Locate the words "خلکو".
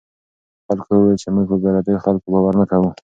0.67-0.89, 2.05-2.27